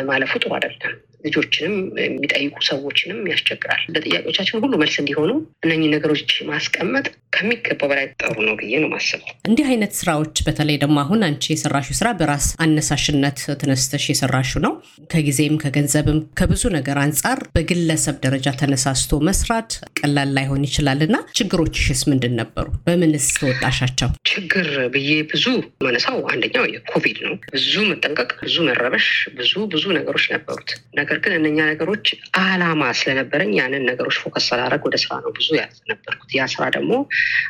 ማለፉ 0.09 0.31
ጥሩ 0.41 0.51
አይደለም። 0.57 0.95
ልጆችንም 1.23 1.75
የሚጠይቁ 2.01 2.55
ሰዎችንም 2.69 3.19
ያስቸግራል። 3.31 3.81
ለጥያቄዎቻችን 3.93 4.61
ሁሉ 4.63 4.73
መልስ 4.81 4.95
እንዲሆኑ 5.01 5.31
እነኚህ 5.65 5.89
ነገሮች 5.95 6.17
ማስቀመጥ 6.49 7.05
ከሚገባው 7.35 7.89
በላይ 7.91 8.05
ጥሩ 8.21 8.35
ነው 8.47 8.55
ብዬ 8.59 8.73
ነው 8.83 8.89
ማስበው። 8.93 9.31
እንዲህ 9.49 9.65
አይነት 9.71 9.93
ስራዎች 9.99 10.37
በተለይ 10.47 10.77
ደግሞ 10.83 10.97
አሁን 11.03 11.21
አንቺ 11.27 11.43
የሰራሽው 11.53 11.97
ስራ 11.99 12.09
በራስ 12.19 12.47
አነሳሽነት 12.65 13.39
ተነስተሽ 13.61 14.05
የሰራሽው 14.11 14.61
ነው። 14.65 14.73
ከጊዜም 15.13 15.55
ከገንዘብም 15.63 16.19
ከብዙ 16.39 16.63
ነገር 16.77 16.97
አንጻር 17.03 17.39
በግለሰብ 17.55 18.17
ደረጃ 18.25 18.47
ተነሳስቶ 18.61 19.21
መስራት 19.29 19.71
ቀላል 19.99 20.31
ላይሆን 20.37 20.63
ይችላል 20.69 21.01
እና 21.07 21.15
ችግሮችሽስ 21.39 22.01
ምንድን 22.11 22.33
ነበሩ? 22.41 22.65
በምንስ 22.87 23.27
ተወጣሻቸው? 23.39 24.09
ችግር 24.31 24.67
ብዬ 24.93 25.11
ብዙ 25.31 25.45
ማነሳው 25.85 26.19
አንደኛው 26.31 26.65
የኮቪድ 26.73 27.17
ነው። 27.25 27.35
ብዙ 27.53 27.73
መጠንቀቅ፣ 27.91 28.29
ብዙ 28.43 28.57
መረበሽ፣ 28.69 29.07
ብዙ 29.39 29.53
ብዙ 29.73 29.85
ነገሮች 29.97 30.25
ነበሩት። 30.33 30.69
ነገር 31.09 31.21
ግን 31.25 31.33
እነኛ 31.37 31.59
ነገሮች 31.69 32.07
አላማ 32.41 32.81
ስለነበረኝ 32.97 33.51
ያንን 33.57 33.83
ነገሮች 33.89 34.17
focus 34.21 34.43
ስላደረግ 34.49 34.81
ወደ 34.87 34.97
ስራ 35.03 35.13
ነው 35.23 35.31
ብዙ 35.37 35.47
የነበርኩት። 35.57 36.29
ያ 36.37 36.43
ስራ 36.53 36.63
ደግሞ 36.75 36.91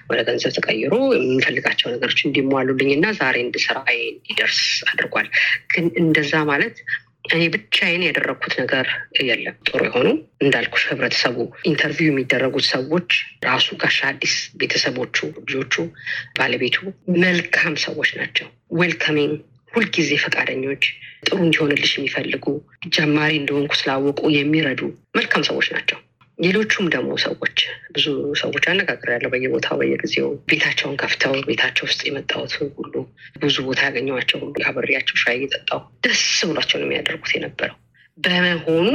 ወደ 0.09 0.19
ገንዘብ 0.27 0.51
ተቀይሮ 0.57 0.93
የምንፈልጋቸው 1.15 1.91
ነገሮች 1.95 2.19
እንዲሟሉልኝ 2.23 2.91
እና 2.95 3.11
ዛሬ 3.19 3.35
እንድሰራ 3.45 3.79
እንዲደርስ 3.97 4.61
አድርጓል። 4.91 5.27
ግን 5.73 5.87
እንደዛ 6.03 6.33
ማለት 6.51 6.77
እኔ 7.29 7.41
ብቻዬን 7.53 8.03
ያደረግኩት 8.05 8.53
ነገር 8.61 8.85
የለም። 9.25 9.57
ጥሩ 9.67 9.81
የሆኑ 9.87 10.07
እንዳልኩሽ 10.43 10.83
ህብረተሰቡ 10.91 11.37
interview 11.69 12.09
የሚደረጉት 12.09 12.65
ሰዎች 12.71 13.09
ራሱ 13.45 13.67
ጋሽ 13.81 13.99
አዲስ 14.11 14.35
ቤተሰቦቹ፣ 14.61 15.17
ልጆቹ፣ 15.41 15.75
ባለቤቱ 16.39 16.77
መልካም 17.21 17.75
ሰዎች 17.85 18.11
ናቸው። 18.19 18.47
welcoming 18.79 19.35
ሁልጊዜ 19.73 20.11
ፈቃደኞች፣ 20.23 20.83
ጥሩ 21.25 21.37
እንዲሆንልሽ 21.43 21.91
የሚፈልጉ 21.95 22.45
ጀማሪ 22.95 23.33
እንደሆንኩ 23.39 23.73
ስላወቁ 23.79 24.21
የሚረዱ 24.35 24.81
መልካም 25.17 25.43
ሰዎች 25.49 25.67
ናቸው። 25.75 25.99
ሌሎቹም 26.39 26.85
ደግሞ 26.93 27.11
ሰዎች 27.23 27.57
ብዙ 27.95 28.05
ሰዎች 28.41 28.65
አነጋግሬያለሁ። 28.71 29.29
በየቦታው 29.33 29.77
በየጊዜው 29.81 30.29
ቤታቸውን 30.49 30.95
ከፍተው 31.01 31.33
ቤታቸው 31.49 31.85
ውስጥ 31.87 32.01
የመጣሁት 32.07 32.53
ሁሉ 32.77 32.93
ብዙ 33.41 33.55
ቦታ 33.67 33.81
ያገኘኋቸው 33.87 34.39
ሁሉ 34.43 34.55
አብሬያቸው 34.69 35.17
ሻይ 35.23 35.37
እየጠጣሁ 35.39 35.81
ደስ 36.05 36.21
ብሏቸው 36.49 36.79
ነው 36.79 36.87
የሚያደርጉት 36.87 37.33
የነበረው። 37.35 37.77
በመሆኑ 38.17 38.87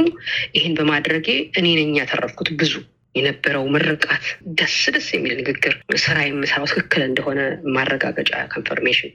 ይህን 0.55 0.73
በማድረጌ 0.79 1.27
እኔ 1.59 1.67
ነኝ 1.79 1.93
ያተረፍኩት 1.99 2.49
ብዙ 2.59 2.73
የነበረው 3.15 3.63
ምርቃት፣ 3.73 4.25
ደስ 4.57 4.77
ደስ 4.95 5.07
የሚል 5.15 5.33
ንግግር፣ 5.39 5.73
ስራ 6.03 6.17
የምሰራው 6.25 6.67
ትክክል 6.71 7.01
እንደሆነ 7.05 7.39
ማረጋገጫ 7.75 8.31
confirmation 8.53 9.13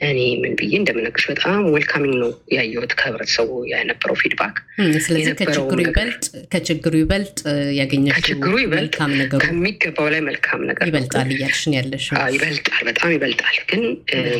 እኔ 0.00 0.20
ምን 0.40 0.52
ብዬ 0.58 0.72
እንደምነግርሽ 0.78 1.24
በጣም 1.30 1.58
welcoming 1.74 2.14
ነው 2.22 2.30
ያየሁት 2.54 2.92
ከህብረተሰቡ 2.98 3.50
የነበረው 3.70 4.16
feedback። 4.20 4.56
ስለዚህ 5.04 5.32
ከችግሩ 6.52 6.94
ይበልጥ 6.96 7.38
ይበልጥ 8.64 8.74
መልካም 8.74 9.12
ነገሩ 9.20 9.40
ከሚገባው 9.44 10.08
ላይ 10.14 10.22
መልካም 10.28 10.62
ነገር 10.70 10.88
ይበልጣል 10.90 11.30
እያልሽን 11.34 11.76
ያለሽ 11.78 12.06
ይበልጣል፣ 12.36 12.82
በጣም 12.90 13.12
ይበልጣል። 13.16 13.58
ግን 13.70 13.84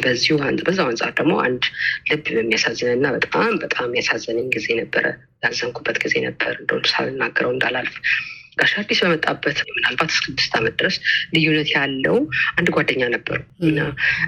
በዚሁ 0.04 0.37
በዛው 0.66 0.88
አንጻር 0.90 1.12
ደግሞ 1.20 1.34
አንድ 1.46 1.64
ልብ 2.11 2.26
የሚያሳዝንና 2.37 3.06
በጣም 3.16 3.52
በጣም 3.64 3.96
ያሳዘነኝ 4.00 4.49
ጊዜ 4.56 4.68
ነበረ። 4.80 5.06
ያዘንኩበት 5.44 5.96
ጊዜ 6.04 6.14
ነበር 6.26 6.52
እንደ 6.61 6.80
ሳልናገረው 6.90 7.50
እንዳላልፍ 7.54 7.94
ጋሽ 8.58 8.73
አዲስ 8.80 8.99
በመጣበት 9.04 9.58
ምናልባት 9.70 10.11
እስከ 10.11 10.25
ስድስት 10.26 10.52
ዓመት 10.58 10.75
ድረስ 10.80 10.96
ልዩነት 11.34 11.70
ያለው 11.75 12.16
አንድ 12.56 12.68
ጓደኛ 12.76 13.02
ነበሩ 13.14 13.38
እና 13.68 13.80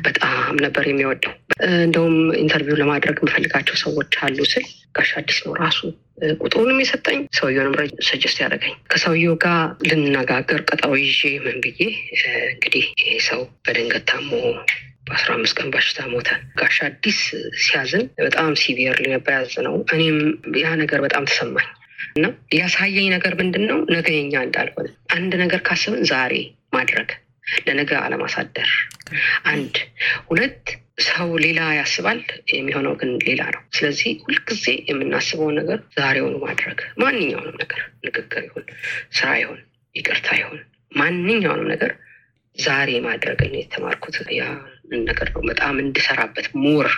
በጣም 0.06 0.34
ነበር 0.64 0.84
የሚወደው። 0.88 1.34
እንደውም 1.80 2.16
interview 2.40 2.80
ለማድረግ 2.80 3.16
የምፈልጋቸው 3.18 3.76
ሰዎች 3.84 4.14
አሉ 4.24 4.38
ስል 4.52 4.66
ጋሽ 4.94 5.10
አዲስ 5.18 5.38
ነው 5.46 5.54
ራሱ 5.60 5.80
ቁጥሩንም 6.40 6.78
የሰጠኝ 6.82 7.18
ሰውየውንም 7.38 7.74
suggest 8.06 8.38
ያደረገኝ። 8.42 8.74
ከሰውየው 8.92 9.34
ጋር 9.42 9.58
ልነጋገር 9.88 10.60
ቀጠሮ 10.68 10.92
ይዤ 11.02 11.22
ምን 11.44 11.58
ብዬ 11.64 11.80
እንግዲህ 12.52 12.84
ይሄ 13.00 13.10
ሰው 13.26 13.42
በድንገት 13.66 14.04
ታሞ 14.10 14.30
በአስራ 15.06 15.30
አምስት 15.34 15.54
ቀን 15.58 15.68
በሽታ 15.74 16.06
ሞተ። 16.12 16.28
ጋሽ 16.60 16.76
አዲስ 16.86 17.18
ሲያዝን 17.64 18.04
በጣም 18.20 18.48
ሲቪየርሊ 18.62 19.04
ነበር 19.12 19.34
ያዝነው። 19.36 19.76
እኔም 19.94 20.16
ያ 20.62 20.72
ነገር 20.80 21.00
በጣም 21.04 21.26
ተሰማኝ። 21.30 21.68
እና 22.16 22.26
ያሳየኝ 22.56 23.06
ነገር 23.14 23.32
ምንድን 23.40 23.64
ነው? 23.70 23.78
ነገ 23.94 24.08
የኛ 24.14 24.34
እንዳልሆነ 24.46 24.86
አንድ 25.16 25.32
ነገር 25.42 25.60
ካስብን 25.66 26.04
ዛሬ 26.10 26.34
ማድረግ 26.76 27.08
ለነገ 27.66 27.90
አለማሳደር። 28.04 28.70
አንድ 29.50 29.74
ሁለት 30.28 30.64
ሰው 31.06 31.28
ሌላ 31.44 31.60
ያስባል፣ 31.78 32.20
የሚሆነው 32.52 32.94
ግን 33.00 33.10
ሌላ 33.26 33.42
ነው። 33.54 33.62
ስለዚህ 33.76 34.10
ሁልጊዜ 34.24 34.64
የምናስበውን 34.88 35.56
ነገር 35.60 35.78
ዛሬውኑ 35.98 36.36
ማድረግ። 36.46 36.78
ማንኛውንም 37.02 37.58
ነገር 37.62 37.82
ንግግር 38.06 38.42
ይሁን 38.46 38.64
ስራ 39.12 39.28
ይሁን 39.42 39.60
ይቅርታ 39.94 40.28
ይሁን 40.40 40.60
ማንኛውንም 40.92 41.68
ነገር 41.74 41.92
ዛሬ 42.58 42.90
ማድረግ 43.06 43.40
የተማርኩት። 43.56 44.16
ያ 44.36 44.44
ነገር 45.02 45.28
ነው 45.34 45.42
በጣም 45.48 45.74
እንድሰራበት 45.84 46.46
more 46.62 46.88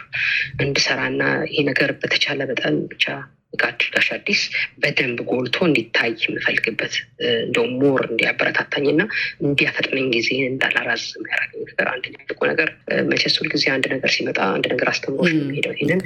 እንድሰራና 0.61 1.23
ይሄ 1.49 1.63
ነገር 1.71 1.91
በተቻለ 2.01 2.41
መጠን 2.51 2.77
ብቻ 2.91 3.05
ጋሽ 3.53 4.09
አዲስ 4.15 4.41
በደንብ 4.83 5.19
ጎልቶ 5.31 5.57
እንዲታይ 5.67 6.11
የምፈልግበት 6.25 6.95
እንደውም 7.41 7.73
more 7.81 8.03
እንዲያበረታታኝና 8.09 9.01
እንዲያፈጥነኝ 9.43 10.07
ጊዜ 10.17 10.29
እንዳላራዝም 10.49 11.21
የሚያደርገኝ 11.21 11.65
ነገር 11.71 11.89
አንደኛ 11.93 12.17
ትልቁ 12.23 12.41
ነገር 12.53 12.71
መቼስ 13.11 13.37
ሁልጊዜ 13.41 13.65
አንድ 13.75 13.87
ነገር 13.95 14.13
ሲመጣ 14.15 14.39
አንድ 14.55 14.67
ነገር 14.73 14.91
አስተምሮን 14.93 15.23
ነው 15.23 15.33
የሚሄደው። 15.35 15.75
ይህንን 15.77 16.03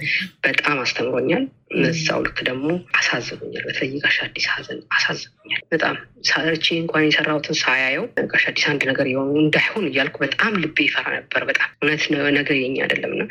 በጣም 0.47 0.79
አስተምሮኛል። 0.85 1.45
እዛው 1.91 2.23
ልክ 2.27 2.39
ደግሞ 2.49 2.69
አሳዝኖኛል። 2.99 3.65
በተለይ 3.69 3.93
ጋሽ 3.99 4.19
አዲስ 4.27 4.47
ሀዘን 4.55 4.81
አሳዝኖኛል 4.97 5.62
በጣም 5.73 5.97
ሰርቼ 6.29 6.67
እንኳን 6.77 7.05
የሰራሁትን 7.07 7.57
ሳያየው 7.61 8.05
ጋሽ 8.33 8.45
አዲስ 8.51 8.65
አንድ 8.71 8.83
ነገር 8.91 9.07
የሆነ 9.11 9.33
እንዳይሆን 9.43 9.85
እያልኩ 9.89 10.17
በጣም 10.25 10.53
ልቤ 10.63 10.77
ይፈራ 10.87 11.07
ነበር። 11.17 11.43
በጣም 11.51 11.69
እውነት 11.81 12.05
ነገር 12.39 12.57
የኛ 12.59 12.77
አይደለም 12.85 13.13
እና 13.15 13.25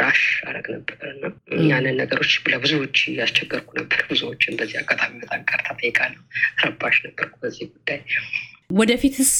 rush 0.00 0.20
አረግ 0.48 0.66
ነበር 0.74 0.98
እና 1.10 1.24
ያንን 1.70 1.96
ነገሮች 2.02 2.32
ለብዙዎች 2.52 2.98
ያስቸገርኩ 3.18 3.70
ነበር። 3.80 4.02
ብዙዎችን 4.10 4.58
በዚህ 4.60 4.78
አጋጣሚ 4.82 5.14
በጣም 5.24 5.42
ቀርታ 5.50 5.68
ጠይቃለሁ። 5.80 6.22
ረባሽ 6.64 6.98
ነበርኩ 7.06 7.34
በዚህ 7.44 7.66
ጉዳይ። 7.72 8.00
ወደፊትስ 8.72 9.32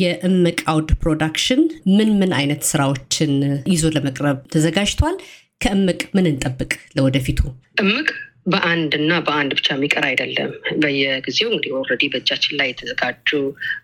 የእምቅ 0.00 0.58
አውድ 0.72 0.90
production 1.00 1.62
ምን 1.96 2.10
ምን 2.20 2.32
አይነት 2.36 2.62
ስራዎችን 2.68 3.32
ይዞ 3.72 3.86
ለመቅረብ 3.96 4.38
ተዘጋጅቷል? 4.52 5.16
ከእምቅ 5.60 6.02
ምን 6.14 6.26
እንጠብቅ 6.30 6.72
ለወደፊቱ? 6.96 7.40
እምቅ 7.82 8.08
በአንድ 8.46 8.92
እና 8.98 9.12
በአንድ 9.26 9.50
ብቻ 9.58 9.68
የሚቀር 9.74 10.04
አይደለም። 10.08 10.50
በየጊዜው 10.82 11.48
እንግዲህ 11.50 11.72
already 11.78 12.04
በእጃችን 12.12 12.56
ላይ 12.60 12.68
የተዘጋጁ 12.70 13.28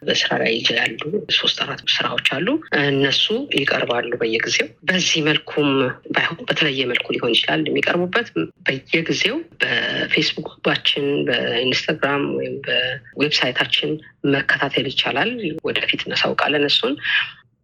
በስራ 0.07 0.31
ላይ 0.43 0.53
ያሉ 0.79 1.01
ሶስት 1.37 1.59
አራት 1.65 1.83
ስራዎች 1.97 2.29
አሉ። 2.37 2.47
እነሱ 2.85 3.25
ይቀርባሉ 3.59 4.11
በየጊዜው። 4.23 4.69
በዚህ 4.89 5.21
መልኩም 5.29 5.69
ባይሆን 6.15 6.41
በተለየ 6.49 6.87
መልኩ 6.93 7.07
ሊሆን 7.17 7.35
ይችላል 7.37 7.63
የሚቀርቡበት። 7.67 8.29
በየጊዜው 8.67 9.37
በፌስቡካችን፣ 9.63 11.07
በኢንስታግራም 11.29 12.25
ወይም 12.39 12.57
በ 12.67 12.83
website 12.83 13.38
ኣችን 13.38 13.93
መከታተል 14.33 14.87
ይቻላል። 14.91 15.33
ወደፊት 15.67 16.01
እናሳውቃለን 16.07 16.67
እሱን 16.71 16.95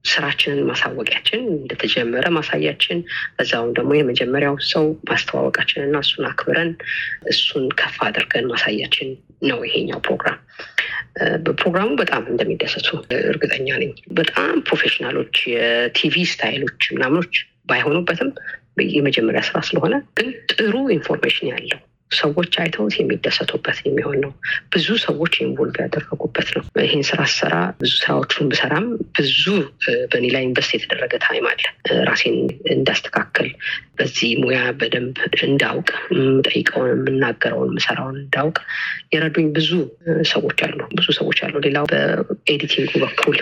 ስራችንን 0.04 0.60
ማሳወቂያችን 0.68 1.40
እንደተጀመረ 1.54 2.26
ማሳያችን 2.36 2.98
በዛውም 3.36 3.70
ደግሞ 3.76 3.92
የመጀመሪያው 3.96 4.56
ሰው 4.70 4.86
ማስተዋወቃችን 5.10 5.84
እና 5.86 5.96
እሱን 6.04 6.24
አክብረን 6.30 6.70
እሱን 7.32 7.66
ከፍ 7.80 7.96
አድርገን 8.06 8.48
ማሳያችን 8.52 9.10
ነው 9.50 9.60
ይሄኛው 9.68 10.00
ፕሮግራም። 10.06 10.40
በፕሮግራሙ 11.46 11.88
በጣም 12.00 12.22
እንደሚደሰቱ 12.32 12.88
እርግጠኛ 13.24 13.68
ነኝ። 13.82 13.92
በጣም 14.14 14.52
professional 14.68 15.18
ኦች 15.18 15.34
የ 15.54 15.89
TV 15.89 16.24
style 16.30 16.59
ኦች 16.59 16.82
ምናምኖች 16.94 17.34
ባይሆኑበትም 17.68 18.30
የመጀመሪያ 18.92 19.40
ስራ 19.48 19.58
ስለሆነ 19.68 19.94
ግን 20.18 20.28
ጥሩ 20.52 20.74
information 20.94 21.50
ያለው 21.52 21.80
ሰዎች 22.18 22.52
አይተውት 22.62 22.94
የሚደሰቱበት 22.98 23.78
የሚሆን 23.84 24.18
ነው። 24.24 24.32
ብዙ 24.72 24.86
ሰዎች 25.04 25.34
involve 25.44 25.76
ያደረጉበት 25.84 26.48
ነው። 26.56 26.64
ይህን 26.82 27.02
ስራ 27.08 27.20
ስሰራ 27.32 27.54
ብዙ 27.80 27.92
ስራዎቹን 28.02 28.48
ብሰራም 28.52 28.86
ብዙ 29.18 29.44
በእኔ 30.12 30.26
ላይ 30.34 30.42
invest 30.48 30.72
የተደረገ 30.76 31.14
time 31.24 31.46
አለ። 31.50 31.62
ራሴን 32.08 32.36
እንዳስተካከል 32.74 33.48
በዚህ 33.98 34.30
ሙያ 34.42 34.60
በደንብ 34.78 35.16
እንዳውቅ 35.46 35.88
የምጠይቀውን፣ 36.14 36.90
የምናገረውን፣ 36.94 37.70
የምሰራውን 37.72 38.16
እንዳውቅ 38.22 38.56
የረዱኝ 39.14 39.48
ብዙ 39.56 39.70
ሰዎች 40.32 40.58
አሉ። 40.66 40.78
ብዙ 40.96 41.06
ሰዎች 41.18 41.38
አሉ። 41.44 41.54
ሌላው 41.66 41.86
በ 41.92 42.10
editing 42.10 42.74
ኡ 42.74 42.92
በኩል 43.04 43.36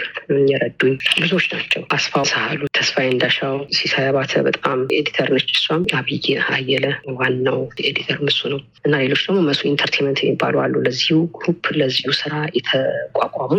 የረዱኝ 0.51 0.95
ብዙዎች 1.23 1.47
ናቸው። 1.55 1.83
አስፋው 1.97 2.27
ሳህሉ፣ 2.33 2.63
ተስፋዬ 2.79 3.07
እንዳሻው፣ 3.13 3.57
ሲሳይ 3.77 4.09
አባተ 4.11 4.43
በጣም 4.49 4.79
editor 4.99 5.29
ነች። 5.35 5.51
እሷም 5.57 5.85
አብይ 5.99 6.27
አየለ 6.53 6.87
ዋናው 7.19 7.61
editor 7.85 8.19
ምሱ 8.27 8.41
ነው 8.53 8.60
እና 8.85 8.95
ሌሎች 9.03 9.23
ደግሞ 9.25 9.41
ምሱ 9.47 9.61
entertainment 9.71 10.19
የሚባሉ 10.23 10.57
አሉ። 10.63 10.75
ለዚሁ 10.85 11.17
group 11.37 11.65
ለዚሁ 11.81 12.11
ስራ 12.21 12.35
የተቋቋሙ 12.57 13.53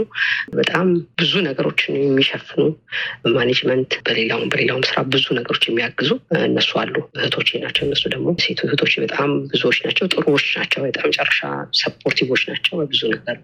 በጣም 0.58 0.88
ብዙ 1.20 1.34
ነገሮችን 1.48 2.00
የሚሸፍኑ 2.00 2.62
management፣ 3.36 3.92
በሌላውም 4.06 4.50
በሌላውም 4.54 4.86
ስራ 4.90 5.00
ብዙ 5.14 5.26
ነገሮች 5.40 5.66
የሚያግዙ 5.68 6.12
እነሱ 6.44 6.72
አሉ። 6.82 6.96
እህቶቼ 7.20 7.62
ናቸው። 7.66 7.84
እነሱ 7.88 8.04
ደግሞ 8.16 8.28
ሴቱ 8.46 8.62
እህቶቼ 8.68 8.94
በጣም 9.06 9.30
ብዙዎች 9.52 9.80
ናቸው። 9.86 10.08
ጥሩዎች 10.14 10.48
ናቸው። 10.58 10.82
በጣም 10.88 11.08
መጨረሻ 11.12 11.40
supportive 11.82 12.26
ኦች 12.26 12.44
ናቸው። 12.52 12.74
በብዙ 12.82 13.02
ነገር 13.16 13.38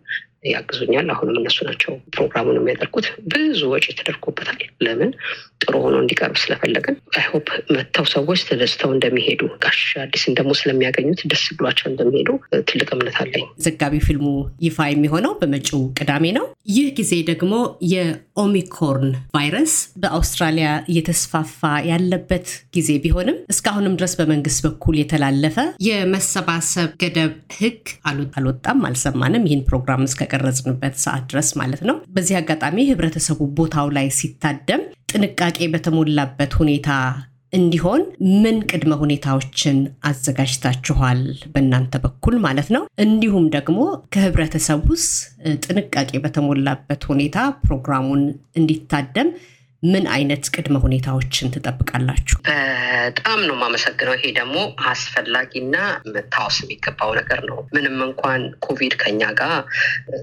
ያግዙኛል። 0.50 1.08
አሁንም 1.14 1.38
እነሱ 1.40 1.58
ናቸው 1.68 1.94
ፕሮግራሙን 2.16 2.58
የሚያደርጉት። 2.60 3.08
ብዙ 3.32 3.62
ወጪ 3.72 3.86
ተደርጎበታል። 3.98 4.60
ለምን 4.86 5.12
ጥሩ 5.62 5.74
ሆኖ 5.84 5.96
እንዲቀርብ 6.04 6.38
ስለፈለግን 6.42 6.96
I 7.18 7.24
hope 7.24 7.48
መጥተው 7.76 8.06
ሰዎች 8.14 8.42
ተደስተው 8.50 8.92
እንደሚሄዱ 8.96 9.42
ጋሽ 9.64 9.82
አዲስን 10.04 10.38
ደግሞ 10.40 10.52
ስለሚያገኙት 10.60 11.22
ደስ 11.32 11.46
ብሏቸው 11.58 11.88
እንደሚሄዱ 11.90 12.30
ትልቅ 12.68 12.88
እምነት 12.96 13.18
አለኝ። 13.22 13.46
ዘጋቢ 13.66 13.96
ፊልሙ 14.06 14.28
ይፋ 14.66 14.88
የሚሆነው 14.90 15.34
በመጪው 15.40 15.82
ቅዳሜ 16.00 16.26
ነው። 16.38 16.46
ይህ 16.76 16.88
ጊዜ 16.98 17.14
ደግሞ 17.30 17.54
የኦሚክሮን 17.94 19.06
ቫይረስ 19.36 19.74
በአውስትራሊያ 20.02 20.70
እየተስፋፋ 20.92 21.60
ያለበት 21.90 22.48
ጊዜ 22.76 22.90
ቢሆንም 23.04 23.38
እስካሁንም 23.54 23.98
ድረስ 24.00 24.16
በመንግስት 24.20 24.62
በኩል 24.68 24.98
የተላለፈ 25.00 25.58
የመሰባሰብ 25.88 26.90
ገደብ 27.02 27.34
ህግ 27.60 27.82
አልወጣም፣ 28.38 28.86
አልሰማንም። 28.88 29.48
ይህን 29.48 29.64
ፕሮግራም 29.70 30.06
እስከቀረጽንበት 30.08 30.96
ሰዓት 31.04 31.26
ድረስ 31.32 31.50
ማለት 31.62 31.82
ነው። 31.90 31.98
በዚህ 32.16 32.38
አጋጣሚ 32.40 32.78
ህብረተሰቡ 32.90 33.40
ቦታው 33.58 33.90
ላይ 33.98 34.08
ሲታደም 34.18 34.84
ጥንቃቄ 35.12 35.68
በተሞላበት 35.74 36.54
ሁኔታ 36.60 36.90
እንዲሆን 37.54 38.02
ምን 38.42 38.58
ቅድመ 38.70 38.94
ሁኔታዎችን 39.02 39.78
አዘጋጅታችኋል? 40.10 41.20
በእናንተ 41.54 41.94
በኩል 42.04 42.36
ማለት 42.46 42.70
ነው። 42.76 42.84
እንዲሁም 43.04 43.46
ደግሞ 43.56 43.78
ከህብረተሰብ 44.14 44.82
ውስጥ 44.92 45.14
ጥንቃቄ 45.64 46.12
በተሞላበት 46.24 47.04
ሁኔታ 47.12 47.38
ፕሮግራሙን 47.64 48.24
እንዲታደም 48.60 49.30
ምን 49.84 50.06
አይነት 50.14 50.44
ቅድመ 50.54 50.76
ሁኔታዎችን 50.84 51.52
ትጠብቃላችሁ? 51.54 52.38
በጣም 52.48 53.40
ነው 53.48 53.56
የማመሰግነው። 53.58 54.14
ይሄ 54.18 54.32
ደግሞ 54.38 54.56
አስፈላጊና 54.92 55.76
መታወስ 56.14 56.58
የሚገባው 56.64 57.12
ነገር 57.20 57.42
ነው። 57.50 57.60
ምንም 57.76 57.98
እንኳን 58.08 58.42
ኮቪድ 58.66 58.96
ከኛ 59.02 59.22
ጋር 59.40 59.54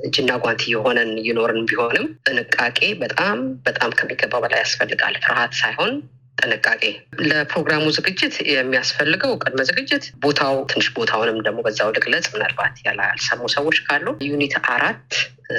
እጅና 0.03 0.33
ጓንት 0.45 0.65
ሆነን 0.73 1.13
እየኖርን 1.23 1.63
ቢሆንም 1.71 2.09
ጥንቃቄ 2.27 2.81
በጣም 3.05 3.39
በጣም 3.67 3.93
ከሚገባው 4.01 4.43
በላይ 4.45 4.61
ያስፈልጋል። 4.65 5.17
ፍርሃት 5.25 5.55
ሳይሆን 5.63 5.95
ጥንቃቄ 6.45 6.83
ለፕሮግራሙ 7.29 7.85
ዝግጅት 7.97 8.35
የሚያስፈልገው 8.51 9.33
ቅድመ 9.43 9.61
ዝግጅት 9.69 10.05
ቦታው 10.25 10.57
ትንሽ 10.71 10.89
ቦታውንም 10.97 11.39
ደግሞ 11.47 11.61
በዛው 11.67 11.93
ልግለጽ፣ 11.97 12.27
ምናልባት 12.35 12.77
ያልሰሙ 12.87 13.43
ሰዎች 13.55 13.79
ካሉ 13.87 14.07
unit 14.29 14.55
አራት 14.75 15.09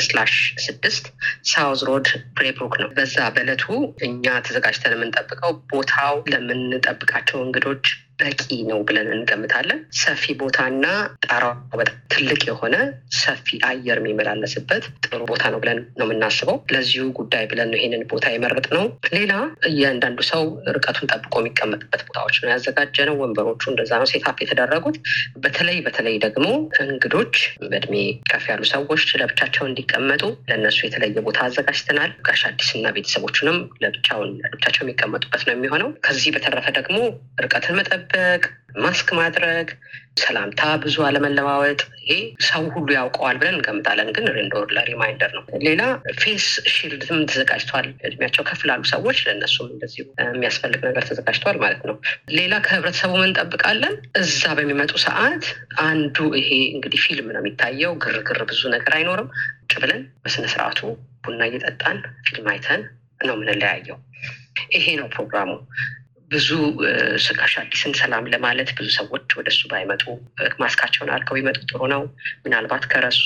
slash 0.03 0.33
ስድስት 0.63 1.05
South 1.49 1.81
Road 1.89 2.07
ብሬብሩክ 2.37 2.73
ነው። 2.81 2.89
በዛ 2.95 3.17
በእለቱ 3.35 3.65
እኛ 4.05 4.25
ተዘጋጅተን 4.45 4.95
የምንጠብቀው 4.95 5.53
ቦታው 5.71 6.15
ለምንጠብቃቸው 6.31 7.39
እንግዶች 7.45 7.85
በቂ 8.19 8.41
ነው 8.69 8.79
ብለን 8.87 9.09
እንገምታለን። 9.15 9.79
ሰፊ 10.01 10.33
ቦታና 10.39 10.85
ጣራው 11.25 11.53
በጣም 11.79 11.95
ትልቅ 12.13 12.41
የሆነ 12.47 12.75
ሰፊ 13.19 13.47
አየር 13.69 13.97
የሚመላለስበት 14.01 14.83
ጥሩ 15.05 15.19
ቦታ 15.31 15.43
ነው 15.53 15.59
ብለን 15.63 15.79
ነው 15.99 16.05
የምናስበው። 16.07 16.57
ለዚሁ 16.73 17.05
ጉዳይ 17.17 17.43
ብለን 17.51 17.69
ነው 17.71 17.77
ይሄንን 17.79 18.03
ቦታ 18.11 18.25
የመረጥነው። 18.33 18.85
ሌላ 19.15 19.33
እያንዳንዱ 19.69 20.19
ሰው 20.29 20.43
ርቀቱን 20.75 21.09
ጠብቆ 21.11 21.33
የሚቀመጥበት 21.41 22.01
ቦታዎች 22.07 22.37
ነው 22.43 22.49
ያዘጋጀነው። 22.53 23.17
ወንበሮቹ 23.21 23.63
እንደዛ 23.71 23.91
ነው 24.01 24.09
set 24.11 24.27
up 24.27 24.37
የተደረጉት። 24.43 24.97
በተለይ 25.45 25.79
በተለይ 25.87 26.15
ደግሞ 26.25 26.47
እንግዶች 26.85 27.35
በእድሜ 27.63 27.95
ከፍ 28.29 28.45
ያሉ 28.51 28.63
ሰዎች 28.73 29.03
ለብቻቸው 29.21 29.65
እንዲቀመጡ 29.69 30.23
ለእነሱ 30.49 30.79
የተለየ 30.85 31.25
ቦታ 31.27 31.39
አዘጋጅተናል። 31.47 32.13
ጋሽ 32.27 32.43
አዲስና 32.49 32.87
ቤተሰቦቹንም 32.95 33.59
ለብቻውን 33.83 34.31
ለብቻቸው 34.43 34.83
የሚቀመጡበት 34.85 35.43
ነው 35.47 35.53
የሚሆነው። 35.55 35.91
ከዚህ 36.05 36.31
በተረፈ 36.35 36.67
ደግሞ 36.79 36.97
ርቀትን 37.43 37.75
መጠበቅ፣ 38.07 38.43
ማስክ 38.83 39.09
ማድረግ፣ 39.17 39.67
ሰላምታ 40.19 40.61
ብዙ 40.83 40.95
አለመለዋወጥ፣ 41.07 41.79
ይሄ 42.03 42.17
ሰው 42.47 42.63
ሁሉ 42.73 42.87
ያውቀዋል 42.95 43.35
ብለን 43.39 43.55
እንገምታለን። 43.55 44.09
ግን 44.15 44.25
reminder 44.35 44.65
ለ 44.75 44.87
reminder 44.87 45.31
ነው። 45.37 45.43
ሌላ 45.65 45.81
face 46.21 46.45
shield 46.73 47.08
ም 47.08 47.19
ተዘጋጅቷል። 47.29 47.87
እድሜያቸው 48.07 48.43
ከፍ 48.49 48.61
ላሉ 48.69 48.83
ሰዎች 48.91 49.17
ለእነሱም 49.25 49.69
እንደዚሁ 49.73 50.05
የሚያስፈልግ 50.27 50.81
ነገር 50.87 51.03
ተዘጋጅቷል 51.09 51.57
ማለት 51.63 51.81
ነው። 51.89 51.97
ሌላ 52.37 52.53
ከህብረተሰቡ 52.65 53.11
ምን 53.15 53.27
እንጠብቃለን? 53.29 53.95
እዛ 54.21 54.43
በሚመጡ 54.57 54.93
ሰዓት 55.05 55.45
አንዱ 55.85 56.17
ይሄ 56.41 56.51
እንግዲህ 56.75 57.01
ፊልም 57.05 57.29
ነው 57.29 57.41
የሚታየው። 57.41 57.93
ግርግር 58.05 58.41
ብዙ 58.51 58.63
ነገር 58.75 58.93
አይኖርም። 58.99 59.29
ቁጭ 59.63 59.75
ብለን 59.83 60.01
በስነስርዓቱ 60.23 60.81
ቡና 61.25 61.41
እየጠጣን 61.49 61.99
ፊልም 62.27 62.49
አይተን 62.53 62.83
ነው 63.21 63.35
የምንለያየው። 63.37 63.99
ይሄ 64.75 64.85
ነው 64.99 65.07
ፕሮግራሙ። 65.13 65.49
ብዙ 66.35 66.47
ጋሽ 67.37 67.53
አዲስን 67.59 67.93
ሰላም 67.99 68.25
ለማለት 68.31 68.69
ብዙ 68.77 68.87
ሰዎች 68.97 69.27
ወደ 69.37 69.47
እሱ 69.53 69.61
ባይመጡ 69.71 70.03
ማስካቸውን 70.61 71.11
አድርገው 71.13 71.37
ይመጡ 71.39 71.59
ጥሩ 71.69 71.81
ነው። 71.93 72.01
ምናልባት 72.45 72.85
ከረሱ 72.91 73.21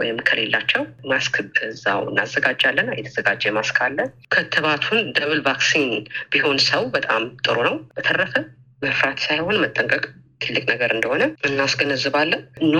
ወይም 0.00 0.18
ከሌላቸው 0.28 0.82
ማስክ 1.10 1.36
እዛው 1.68 2.02
እናዘጋጃለን። 2.10 2.88
የተዘጋጀ 2.98 3.52
ማስክ 3.58 3.78
አለ። 3.86 3.98
ክትባቱን 4.34 5.10
double 5.18 5.42
vaccine 5.46 5.86
ቢሆን 6.32 6.58
ሰው 6.68 6.84
በጣም 6.96 7.24
ጥሩ 7.46 7.56
ነው። 7.68 7.76
በተረፈ 7.96 8.34
መፍራት 8.82 9.18
ሳይሆን 9.26 9.60
መጠንቀቅ 9.62 10.04
ትልቅ 10.40 10.64
ነገር 10.72 10.90
እንደሆነ 10.96 11.22
እናስገነዝባለን። 11.48 12.42
ኑ 12.72 12.76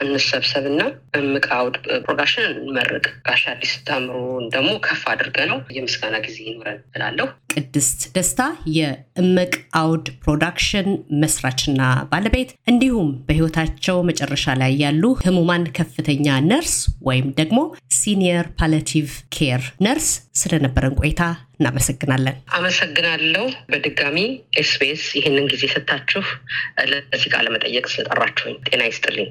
እንሰብሰብና 0.00 0.80
እምቅ 1.18 1.44
አውድ 1.56 1.74
Production 2.04 2.44
እንመርቅ። 2.54 3.04
ጋሽ 3.26 3.42
አዲስ 3.52 3.72
ታምሩን 3.88 4.44
ደግሞ 4.54 4.70
ከፍ 4.86 5.02
አድርገ 5.12 5.38
ነው 5.50 5.58
የምስጋና 5.76 6.16
ጊዜ 6.26 6.38
ይኖረን 6.46 6.80
እላለሁ። 6.94 7.26
ቅድስት 7.54 8.00
ደስታ 8.16 8.40
የእምቅ 8.76 9.52
አውድ 9.80 10.06
Production 10.24 10.88
መስራችና 11.22 11.80
ባለቤት 12.12 12.50
እንዲሁም 12.70 13.10
በህይወታቸው 13.26 13.98
መጨረሻ 14.10 14.54
ላይ 14.60 14.72
ያሉ 14.84 15.04
ህሙማን 15.22 15.64
ከፍተኛ 15.78 16.18
ነርስ 16.50 16.74
ወይም 17.08 17.28
ደግሞ 17.40 17.58
senior 17.98 18.48
palliative 18.60 19.08
care 19.36 19.62
nurse 19.86 20.08
ስለነበረን 20.40 20.98
ቆይታ 21.00 21.22
እናመሰግናለን። 21.56 22.36
አመሰግናለሁ። 22.58 23.44
በድጋሚ 23.70 24.18
SBS 24.60 25.04
ይህንን 25.18 25.46
ጊዜ 25.52 25.64
ሰጥታችሁ 25.74 26.22
ለዚህ 26.90 27.28
ቃለ 27.34 27.46
መጠየቅ 27.54 27.86
ስለጠራችሁኝ 27.92 28.56
ጤና 28.68 28.82
ይስጥልኝ። 28.90 29.30